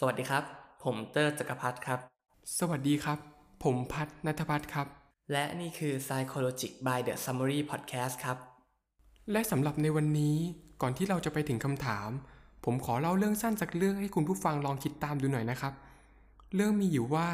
[0.00, 0.44] สวัสดีครับ
[0.84, 2.00] ผมเตอร์จักรพัฒครับ
[2.58, 3.18] สวัสดีครับ
[3.64, 4.86] ผมพัฒนัทพัฒน์ครับ
[5.32, 8.36] และนี่คือ Psychologic by the Summary Podcast ครับ
[9.32, 10.36] และสำหรับในวันนี้
[10.82, 12.08] ก่อนที่เราจะไปถึงคำถาม
[12.64, 15.72] ผมขอเล่าเรื่องสั้นสักเรื่องให้คุณผู้ฟังลองคิดตามดูหน่อยนะครับ
[16.54, 17.28] เรื่องมีอยู่ว่า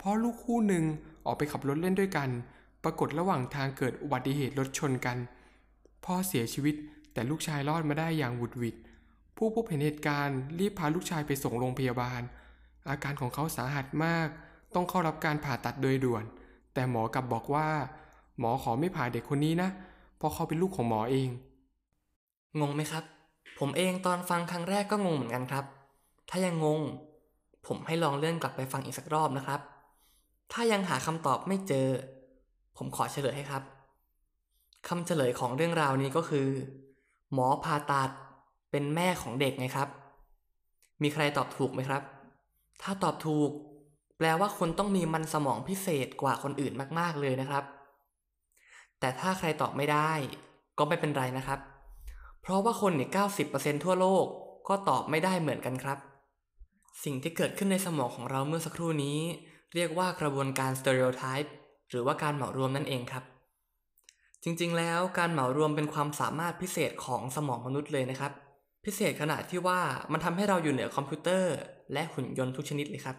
[0.00, 0.84] พ่อลูกคู่หนึ่ง
[1.26, 2.28] ออกไปขับรถเล่นด้วยกัน
[2.84, 5.16] ปรากฏระหว่างทางเกิดอุบัติเหตุรถชนกัน
[6.04, 6.74] พ่อเสียชีวิต
[7.12, 8.76] แต่ลูกชายรอดมาได้อย่างหวุดหวิด
[9.38, 12.20] ผู้พบเห็นเหตุการณ์รีบพาลูกชายไปส่งโรงพยาบาล
[12.88, 14.28] อาการของเขาสาหัสมาก
[14.74, 16.24] ต้องเข้ารับการผ่าตัดโดยด่วน
[16.74, 17.68] แต่หมอกลับบอกว่า
[18.38, 19.68] หมอขอไม่ผ่าเด็กคนนี้นะ
[20.16, 21.28] เพราะเขาเป็นลูกของหมอเอง
[22.60, 23.04] งงไหมครับ
[23.58, 25.64] ผมเองตอนฟังครั้งแรกก็งงเหมือนกันครับ
[26.30, 26.80] ถ้ายังงง
[27.66, 29.60] ผมให้ลองเลื่อนกลับไปฟังอีกสักรอบนะครับ
[30.52, 31.88] ถ้ายังหาคำตอบไม่เจอ
[32.76, 33.62] ผมขอเฉลยให้ครับ
[34.88, 36.48] คำเฉลยของเรื่องราวนี้ก็คือ
[37.32, 38.10] หมอผ่าตัด
[38.70, 39.88] เป็นแม่ของเด็กไงครับ
[41.02, 42.02] มีใครตอบถูกไหมครับ
[42.82, 43.50] ถ้าตอบถูก
[44.18, 47.64] แปลว่าคนต้องมีมันสมองพิเศษกว่าคนอื่นมากๆเลยนะครับ
[49.00, 50.10] แต่ถ้าใครตอบไม่ได้
[50.78, 51.60] ก็ไม่เป็นไรนะครับ
[52.40, 53.10] เพราะว่าคนเนี่ย
[53.46, 54.26] 90%ทั่วโลก
[54.68, 55.98] ก็ตอบไม่ได้เหมือนกันครับ
[57.04, 59.18] สิ่งที่เกิดขึ้นในสมองของเราเมื่อสักครู่นี้
[59.74, 61.48] เรียกว่ากระบวนการ stereotype
[61.90, 63.24] หรือว่าการเหมารวมนั่นเองครับ
[64.42, 68.32] จริงๆ แล้วการเหมารวมเป็นความสามารถพิเศษของสมองมนุษย์เลยนะครับ
[68.84, 69.80] พิเศษขนาดที่ว่า
[70.12, 71.54] มันทำให้เราอยู่เหนือคอมพิวเตอร์
[71.92, 73.16] และหุ่นยนต์ทุกชนิดเลยครับ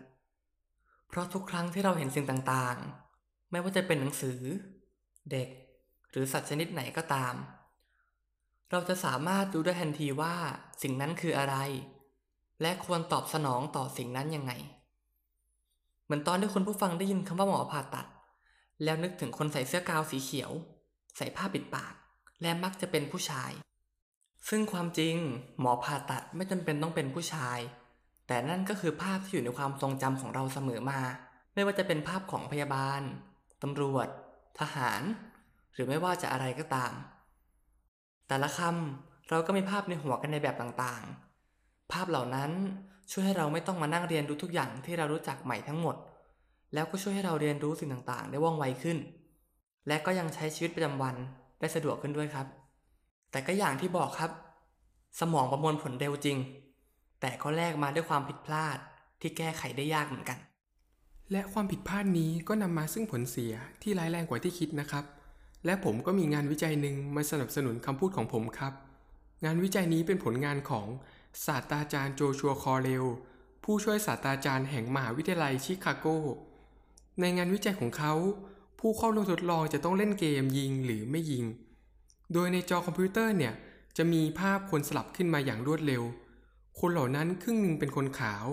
[1.10, 4.40] เพราะทุกครั้งที่เราเห็นสิ่งต่างๆ ไม่ว่าจะเป็นหนังสือ
[5.32, 5.48] เด็ก
[6.12, 7.36] หรือสัตว์ชนิดไหนก็ตาม
[8.72, 10.36] เราจะสามารถดูได้ทันทีว่า
[10.82, 11.56] สิ่งนั้นคืออะไร
[12.62, 14.54] และควรตอบสนองต่อสิ่งนั้นยังไง
[16.04, 18.08] เหมือนตอนที่คุณผู้ฟังได้ยินคำว่าหมอผ่าตัด
[18.84, 20.52] แล้วนึกถึงคนใส่เสื้อกาวสีเขียว
[21.18, 21.94] ใส่ผ้าปิดปาก
[22.42, 23.52] และมักจะเป็นผู้ชาย
[24.50, 25.16] ซึ่งความจริง
[25.60, 27.60] หมอผ่าตัดไม่จำเป็นต้องเป็นผู้ชาย
[28.28, 31.02] แต่นั่นก็คือภาพที่อยู่ในความทรงจำของเราเสมอมา
[31.54, 33.02] ไม่ว่าจะเป็นภาพของพยาบาล
[33.64, 34.08] ตำรวจ
[34.60, 35.02] ทหาร
[35.74, 36.94] หรือไม่ว่าจะอะไรก็ตาม
[38.28, 42.52] แต่ละคำเราก็มีภาพในหัวกันในแบบต่างๆ ภาพเหล่านั้น
[43.12, 45.96] ช่วยให้เราไม่ต้องมานั่งเรียนรู้ทุกอย่างที่เรารู้จักใหม่ทั้งหมด
[46.74, 48.98] แล้วก็ช่วยให้เราเรียนรู้สิ่งต่างๆ ได้ว่องไวขึ้น
[49.88, 51.16] และก็ยังใช้ชีวิตประจำวัน
[51.60, 52.48] ได้สะดวกขึ้นด้วยครับ
[53.32, 54.32] แต่ก็อย่างที่บอกครับ
[55.20, 56.38] สมองประมวลผลเร็วจริง
[57.20, 58.78] แต่ก็แลกมาด้วยความผิดพลาด
[59.22, 60.38] ที่แก้ไขได้ยากเหมือนกัน
[61.32, 65.06] และความผิดพลาดนี้ก็นำมาซึ่งผลเสียที่ร้ายแรงกว่าที่คิดนะครับ
[65.66, 68.74] และผมก็มีงานวิจัยหนึ่งมาสนับสนุนคำพูดของผมครับ
[69.46, 70.88] งานวิจัยนี้เป็นผลงานของ
[71.46, 73.06] ศาสตราจารย์โจชัวคอเรล
[73.64, 76.06] ผู้ช่วยศาสตราจารย์แห่งมหาวิทยาลัยชิคาโก
[77.20, 78.14] ในงานวิจัยของเขา
[78.80, 81.46] ผู้เข้าร่วมทดลองจะต้องเล่นเกมยิงหรือไม่ยิง
[82.34, 83.54] โดยในจอคอมพิวเตอร์เนี่ย
[83.98, 86.04] จะมีภาพคนสลับขึ้นมาอย่างรวดเร็ว
[86.80, 88.46] คนเหล่านั้นครึ่งหนึ่งเป็นคนขาว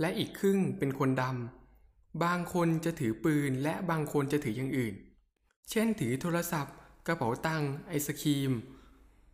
[0.00, 4.94] และอีกครึ่งเป็นคนดำ บางคนจะถือปืนและบางคนจะถืออย่างอื่น
[5.70, 6.74] เช่นถือโทรศัพท์
[7.06, 8.52] กระเป๋าตังค์ไอศครีม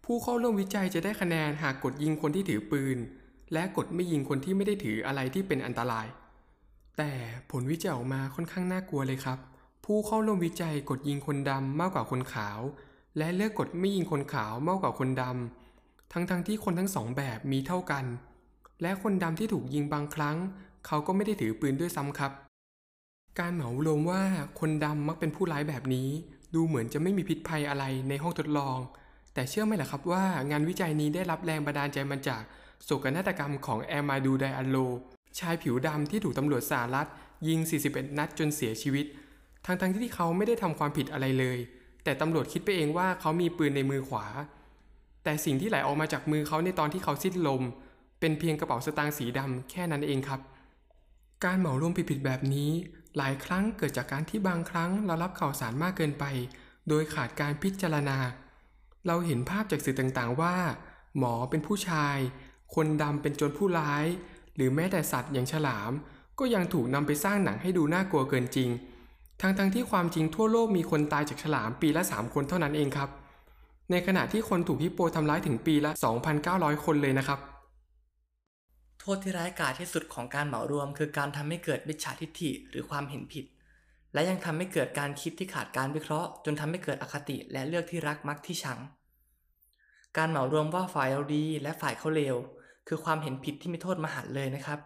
[0.04, 2.98] ผู้เข้าร่วมวิจัยจะได้คะแนนหากกดยิงคนที่ถือปืน
[3.52, 6.06] และกดไม่ยิงคนที่ไม่ได้ถืออะไรที่เป็นอันตราย
[6.98, 7.12] แต่
[7.50, 9.38] ผลวิจัยออกมาค่อนข้างน่ากลัวเลยครับ
[9.84, 12.60] ผู้เข้าร่วมวิจัยกดยิงคนดำมากกว่าคนขาว
[13.20, 18.04] และเลือกกดไม่ยิงคนขาวมากกว่าคนดำทั้งๆทที่คนทั้งสองแบบมีเท่ากัน
[18.82, 20.36] และคนดำที่ถูกยิงบางครั้ง
[20.86, 22.32] เขาก็ไม่ได้ถือปืนด้วยซ้ำครับ
[23.38, 24.22] การเหมารวมว่า
[24.60, 26.08] คนดำมักเป็นผู้ร้ายแบบนี้
[26.54, 28.78] ดูเหมือนจะไม่มีพิษภัยอะไรในห้องทดลอง
[29.34, 32.42] แต่เชื่อไหมล่ะครับว่างานวิจัยนี้ได้รับแรงบันดาลใจมาจาก
[32.84, 34.76] โศกนาฏกรรมของแอมาดูไดอัลโล
[35.38, 37.08] ชายผิวดำที่ถูกตำรวจสหรัฐ
[37.48, 37.58] ยิง
[37.88, 39.06] 41 นัดจนเสียชีวิต
[39.66, 41.58] ทั้งๆที่เขาไม่ได้ทำความผิดอะไรเลย
[42.04, 44.26] แต่ตำรวจคิดไปเองว่าเขามีปืนในมือขวา
[45.24, 47.62] แต่สิ่งที่ไหลออกมาจากมือเขาในตอนที่เขาสิ้นลม
[48.20, 50.40] เป็นเพียงกระเป๋าสตางค์สีดำแค่นั้นเองครับ
[51.44, 52.70] การเหมารวมผิดๆแบบนี้
[53.16, 56.24] หลายครั้งเกิดจากการที่บางครั้งเรารับข่าวสารมากเกินไป
[56.88, 58.18] โดยขาดการพิจารณา
[59.06, 60.56] เราเห็นภาพจากสื่อต่างๆว่า
[61.18, 62.16] หมอเป็นผู้ชาย
[62.74, 64.04] คนดำเป็นโจรผู้ร้าย
[64.54, 65.92] หรือแม้แต่สัตว์อย่างฉลาม
[66.38, 68.68] ก็ยังถูกนำไปสร้างหนังให้ดูน่ากลัวเกินจริง
[69.40, 73.10] ทั้งๆทที่ความจริงทั่วโลกมีคนตายจากฉลามปีละ 3 คนเท่านั้นเองครับ
[73.90, 75.90] ในขณะที่คนถูกฮิปโปทำร้ายถึงปีละ
[76.38, 77.38] 2,900 คนเลยนะครับ
[79.00, 83.44] โทษที่ร้ายกาจที่สุดของการเหมารวม คือการทำให้เกิดมิจฉาทิฏฐิหรือความเห็นผิด
[84.14, 88.78] และยังทำให้เกิดการคิดที่ขาดการวิเคราะห์ จนทำให้เกิดอคติและเลือกที่รักมักที่ชัง
[90.16, 92.36] การเหมารวมว่าฝ่ายเราดี และฝ่ายเขาเลว
[92.88, 94.78] คือความเห็นผิดที่มีโทษมหันเลยนะครับ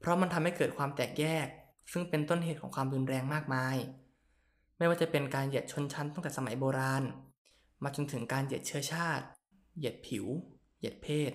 [0.00, 1.46] เพราะมันทำให้เกิดความแตกแยก
[1.92, 3.76] ซึ่งเป็นต้นเหตุของความรุนแรงมากมาย
[4.78, 7.02] ไม่ว่าจะเป็นการเหยียดชนชั้นตั้งแต่สมัยโบราณ
[7.82, 9.24] มาจนถึงการเหยียดเชื้อชาติ
[9.76, 10.26] เหยียดผิว
[10.78, 11.32] เหยียดเพศ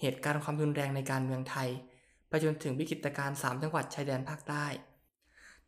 [0.00, 1.68] เหตุการณ์ความรุนแรงในการเมืองไทย
[2.28, 4.66] ไปจนถึงวิกฤตการณ์สามจังหวัดชายแดนภาคใต้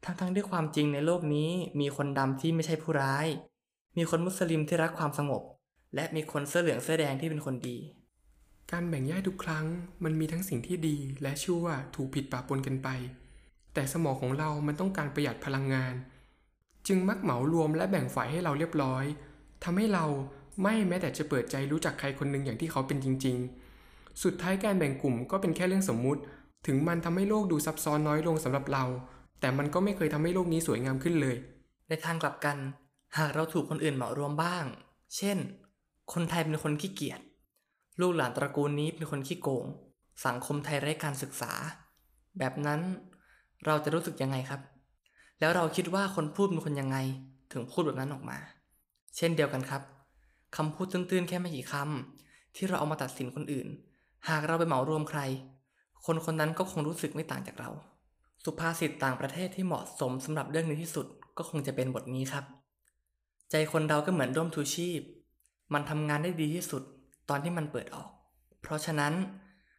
[0.05, 3.27] ทั้งๆที่ความจริงในโลกนี้มีคนดำที่ไม่ใช่ผู้ร้าย
[3.97, 5.43] มีคนมุสลิมที่รักความสงบ
[5.95, 7.79] และมีคนเสื้อเหลืองเสื้อแดงที่เป็นคนดี
[8.73, 9.67] การแบ่งแยกทุกครั้ง
[10.05, 11.65] มันมีทั้งสิ่งที่ดีและชั่ว
[11.95, 12.89] ถูกผิดปะปนกันไป
[13.75, 15.95] แต่สมองของเรามันต้องการประหยัดพลังงาน
[16.87, 19.05] จึงมักเหมารวมและแบ่งฝ่ายให้เราเรียบร้อย
[19.65, 20.05] ทำให้เรา
[20.63, 23.37] ไม่แม้แต่จะเปิดใจรู้จักใครคนหนึ่งอย่างที่เขาเป็นจริง
[23.79, 26.21] ๆ สุดท้ายการแบ่งกลุ่มก็เป็นแค่เรื่องสมมุติ
[26.67, 28.85] ถึงมันทำให้โลกดูซับซ้อนน้อยลงสำหรับเรา
[29.41, 31.37] แต่มันก็ไม่เคยทำให้โลกนี้สวยงามขึ้นเลย
[31.89, 32.59] ในทางกลับกัน
[33.19, 34.65] หากเราถูกคนอื่นเหมารวมบ้าง
[35.17, 35.39] เช่น
[36.13, 37.21] คนไทยเป็นคนขี้เกียจ
[38.01, 39.65] ลูกหลานตระกูลนี้เป็นคนขี้โกง
[40.27, 41.53] สังคมไทยไร้การศึกษา
[42.39, 42.81] แบบนั้น
[43.67, 44.61] เราจะรู้สึกยังไงครับ
[45.41, 46.97] แล้วเราคิดว่าคนพูดเป็นคนยังไง
[47.53, 48.39] ถึงพูดแบบนั้นออกมา
[49.17, 49.83] เช่นเดียวกันครับ
[50.57, 53.69] คำพูดตื้นๆ แค่ไม่กี่คำที่เราเอามาตัดสินคนอื่น
[54.29, 55.21] หากเราไปเหมารวมใคร
[56.07, 57.71] คนคนนั้นก็คงรู้สึกไม่ต่างจากเรา
[58.45, 61.07] สุภาษิตต่างประเทศที่เหมาะสมสำหรับเรื่องนี้ที่สุด
[61.37, 62.45] ก็คงจะเป็นบทนี้ครับ
[63.51, 65.01] ใจคนเราก็เหมือนร่มทูชีพ
[65.73, 66.83] มันทำงานได้ดีที่สุด
[67.29, 68.11] ตอนที่มันเปิดออก
[68.63, 69.13] เพราะฉะนั้น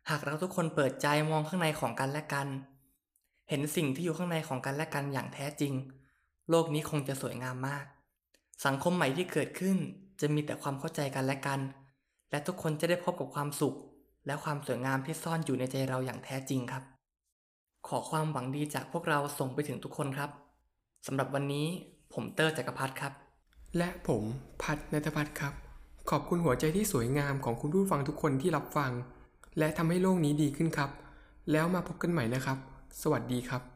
[0.10, 2.48] หากเราทุกคนเปิดใจมองข้างในของกันและกัน
[3.50, 5.74] เห็นสิ่งที่อยู่ข้างในของกันและกันอย่างแท้จริง
[6.50, 7.86] โลกนี้คงจะสวยงามมาก
[8.66, 9.78] สังคมใหม่ที่เกิดขึ้น
[10.22, 11.60] จะมีแต่ความเข้าใจกันและกัน
[12.32, 13.76] และทุกคนจะได้พบกับความสุข
[14.28, 16.84] และความสวยงามที่ซ่อนอยู่ในใจเราอย่างแท้จริงครับ
[17.88, 20.30] ขอความหวังดีจากพวกเราส่งไปถึงทุกคนครับ
[21.08, 21.68] สำหรับวันนี้
[22.14, 23.14] ผมเตอร์จักรพัฒครับ
[23.78, 24.24] และผม
[24.62, 25.54] พัฒนัทพัฒครับ
[26.10, 28.92] ขอบคุณหัวใจที่สวยงามของคุณผู้ฟังทุกคนที่รับฟัง
[29.60, 30.90] และทำให้โลกนี้ดีขึ้นครับ
[31.52, 32.58] แล้วมาพบกันใหม่นะครับ
[33.02, 33.73] สวัสดีครับ